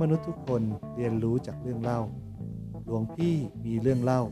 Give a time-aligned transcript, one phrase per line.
[0.00, 0.62] มนุษย์ทุกคน
[0.96, 2.00] เรียนรู้จากเรื่องเล่า
[2.84, 4.22] หลวงพี่มีเรื่องเล่า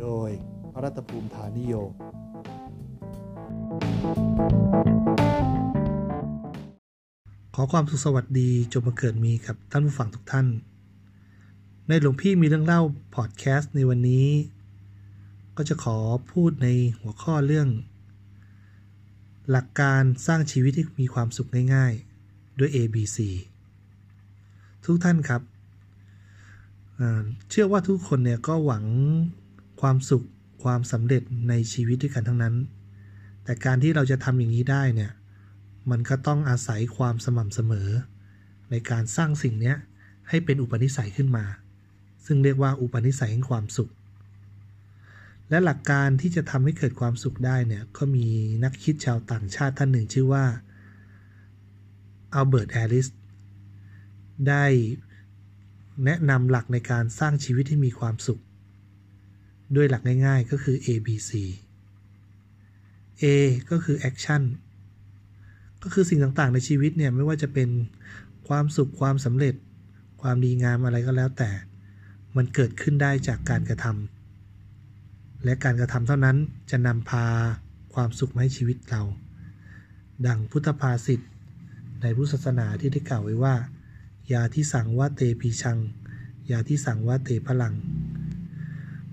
[0.00, 0.30] โดย
[0.72, 1.74] พระรัตภูมิฐานิโย
[7.54, 10.46] ขอความสุขสวัสดีจงมาเกิดมีกับท่านผู้ฟังทุกท่าน
[11.88, 12.80] ในหลวงพี่มีเรื่องเล่า
[13.14, 14.28] พอดแคสต์ในวันนี้
[15.56, 15.98] ก็จะขอ
[16.32, 16.68] พูดใน
[17.00, 17.68] หัวข้อเรื่อง
[19.50, 21.92] หลักการสร้างชีวิตที่มีความสุขง่าย
[22.26, 23.18] ๆ ด้วย ABC
[24.86, 25.42] ทุกท่านครับ
[27.50, 28.84] เชื่อว่าทุกคนเนี่ยก็หวัง
[29.80, 30.26] ความสุข
[30.64, 32.54] ความสำเร็จในชีวิตด้วยกันทั้งนั้น
[33.44, 35.12] แต่การที่เราจะทำอย่างนี้ได้เนี่ย
[35.90, 37.88] มันก็ต้องอาศัยความสม่ำเสมอ
[38.70, 39.74] ในการสร้างสิ่งนี้
[40.28, 41.44] ให้เป็นอุปนิสัยขึ้นมา
[42.26, 43.90] ซึ่งเรียกว่าอุปนิสัยแห่งความสุข
[45.50, 48.26] และหลักการที่จะทำให้เกิดความสุขได้เนี่ย ก็มี
[48.64, 50.44] นักคิดชาวต่างชาติท่านหนึ่งชื่อว่า
[52.34, 53.06] อัลเบิร์ตแอริส
[54.48, 54.64] ได้
[56.04, 58.40] แนะนำหลักในการสร้างชีวิตที่มีความสุข
[59.76, 61.30] ด้วยหลักง่ายๆก็คือ A B C
[63.22, 63.24] A
[63.70, 64.42] ก็คือ action
[65.82, 67.68] ก็คือสิ่งต่างๆในชีวิตเนี่ยไม่ว่าจะเป็น
[68.48, 69.54] ความสุขความสำเร็จ
[70.22, 71.50] ความดีงามอะไรก็แล้วแต่
[72.36, 76.36] มันเกิดขึ้นได้จากการกระทำและการกระทำเท่านั้น
[76.70, 77.26] จะนำพา
[77.94, 79.02] ความสุขมาให้ชีวิตเรา
[80.26, 81.20] ดังพุทธภาษิต
[82.02, 83.54] ในพุทธศาสนาที่ได้กล่าวไว้ว่า
[84.32, 85.78] ยาที่สั่งว่าเตปีชัง
[86.50, 87.74] ยาที่สั่งว่าเตพลัง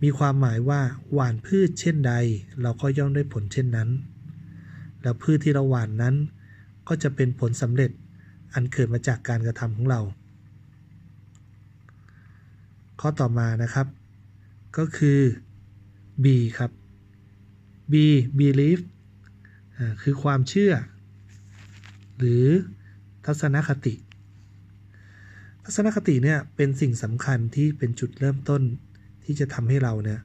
[0.01, 0.81] มีความหมายว่า
[1.13, 2.13] หว่านพืชเช่นใด
[2.61, 3.89] เราก็ย่อมได้ผลเช่นนั้น
[5.01, 6.15] แล้วพืชที่เราหว่านนั้น
[6.87, 7.91] ก็จะเป็นผลสำเร็จ
[8.53, 10.01] อันเกิดมาจากการกระทำของเรา
[12.99, 13.87] ข้อต่อมานะครับ
[14.77, 15.19] ก็คือ
[16.23, 16.25] B
[16.57, 16.71] ครับ
[17.91, 17.93] B
[18.39, 18.79] belief
[20.01, 20.73] คือความเชื่อ
[22.17, 22.45] หรือ
[23.25, 23.93] ทัศนคติ
[25.63, 28.61] ทัศนคติเนี่ยเป็นสิ่งสำคัญที่เป็นจุดเริ่มต้น
[29.23, 30.19] ที่จะทำให้เราเนี่ย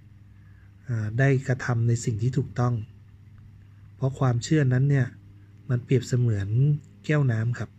[1.19, 2.75] ได้กระทำในสิ่งที่ถูกต้อง
[3.97, 5.07] เพราะความเชื่อนั้นเนี่ย
[5.71, 6.49] มันเปรียบเสมือน
[7.07, 7.71] แก้วน้ำครับ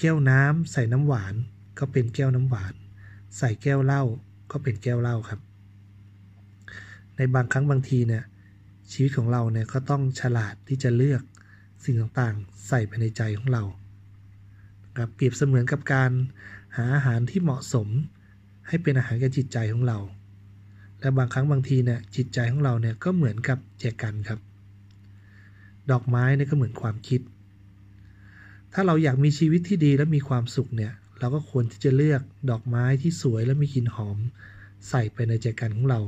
[0.00, 1.34] แก้วน้ำใส่น้ำหวาน
[1.78, 2.74] ก็เป็นแก้วน้ำหวาน
[3.38, 4.02] ใส่แก้วเหล้า
[4.50, 5.40] ก็เป็นแก้วเหล้าครับ
[7.16, 8.24] ในบางครั้งบางทีเนี่ย
[8.92, 11.22] ชีวิตของเราเนี่ยก็ต้องฉลาดที่จะเลือก
[11.84, 13.62] สิ่งต่างๆ ใส่ไปในใจของเรา
[14.98, 16.10] ครับเปรียบเสมือนกับการ
[16.76, 17.88] หาอาหารที่เหมาะสม
[18.68, 19.98] ให้เป็นอาหารแก่จิตใจของเรา
[21.00, 24.40] และบางครั้งบางทีเนี่ยจิตใจของเราเนี่ยก็เหมือนกับแจกันครับ
[25.90, 27.20] ดอกไม้เนี่ยก็เหมือนความคิด
[28.72, 34.18] ถ้าเราอยากมีชีวิตที่ดีและมีความสุขเนี่ยเราก็ควรที่จะเลือกดอกไม้ที่สวยและมีกลิ่นหอม
[34.88, 36.00] ใส่ไปในใจกันของเรา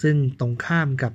[0.00, 1.12] ซึ่งตรงข้ามกับ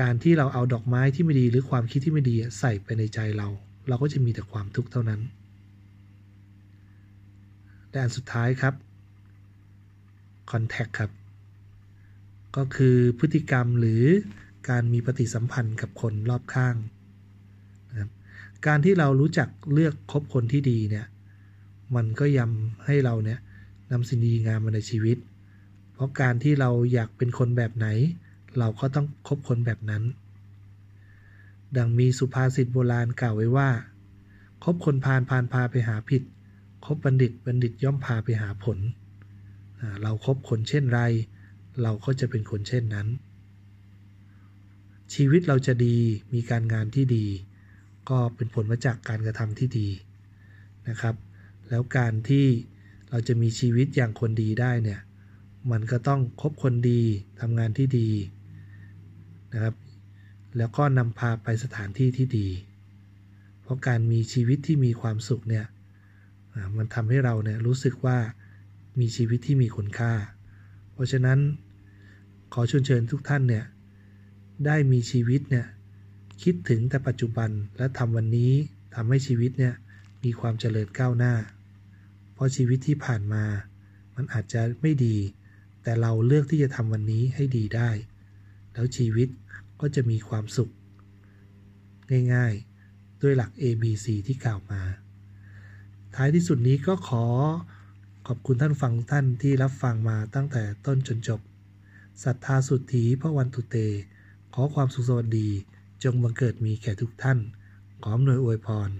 [0.00, 3.48] การที่เราเอาดอกไม้ที่ไม่ดีหรือความคิดที่ไม่ดีใส่ไปในใจเรา
[3.88, 5.20] เราก็จะมีแต่ความทุกข์เท่านั้น
[7.90, 8.74] และอันสุดท้ายครับ
[10.50, 11.10] contact ครับ
[12.56, 14.02] ก็คือพฤติกรรมหรือ
[14.68, 16.76] การมีปฏิสัมพันธ์กับคนรอบข้าง
[17.90, 18.10] นะครับ
[18.66, 21.06] การที่เรารู้จักเลือกคบคนที่ดีเนี่ย
[21.96, 23.38] มันก็ยำให้เราเนี่ย
[23.92, 25.18] นำสิ่งดีงามมาในชีวิต
[25.92, 27.86] เพราะการที่เราอยากเป็นคนแบบไหน
[28.58, 30.02] เราก็ต้องคบคนแบบนั้น
[31.76, 33.68] ดังมีสุภาษิตโบราณกล่าวไว้ว่า
[34.64, 36.22] คบคนพาลพาลพาไปหาผิด
[36.84, 38.78] คบบัณฑิตบัณฑิตย่อมพาไปหาผล
[40.02, 41.00] เราครบคนเช่นไร
[41.82, 43.08] เราก็จะเป็นคนเช่นนั้น
[45.14, 45.96] ชีวิตเราจะดี
[46.34, 47.26] มีการงานที่ดี
[48.10, 49.88] ก็เป็นผลมาจากการกระทำที่ดี
[50.88, 51.14] นะครับ
[51.68, 52.46] แล้วการที่
[53.10, 55.00] เราจะมีชีวิตอย่างคนดีได้เนี่ย
[55.70, 57.02] มันก็ต้องคบคนดี
[57.40, 58.08] ทำงานที่ดี
[59.52, 59.74] นะครับ
[60.56, 62.48] แล้วก็นำพาไปสถานที่ที่ดี
[63.62, 65.66] เพราะการมีชีวิตที่มีความสุขเนี่ย
[66.76, 68.18] มันทำให้เราเนี่ยรู้สึกว่า
[69.00, 70.12] มีชีวิตที่มีคุณค่า
[70.92, 71.38] เพราะฉะนั้น
[72.52, 73.64] ขอชวนเชิญทุกท่านเนี่ย
[74.66, 75.66] ได้มีชีวิตเนี่ย
[76.42, 78.52] คิดถึงแต่ปัจจุบันและทำวันนี้
[78.94, 79.74] ทำให้ชีวิตเนี่ย
[80.24, 81.34] มีความเจริญก้าวหน้า
[82.34, 83.44] เพราะชีวิตที่ผ่านมา
[84.16, 85.16] มันอาจจะไม่ดี
[85.82, 87.90] แต่เราเลือกที่จะทำวันนี้ให้ดีได้
[88.72, 89.28] แล้วชีวิต
[89.80, 90.70] ก็จะมีความสุข
[92.34, 94.82] ง่ายๆ ด้วยหลัก A B C ที่กล่าวมา
[96.16, 97.24] ท้ายที่สุดนี้ก็ขอ
[98.26, 101.40] ขอบคุณท่านฟังท่านที่รับฟังมาตั้งแต่ต้นจนจบ
[102.24, 103.76] ศรัทธาสุทธีพระวันตุเต
[104.54, 105.48] ขอความสุขสวัสดี
[106.02, 107.38] จงบังเกิดมีแก่ทุกท่าน
[108.02, 108.90] ขออำนวยอวยพร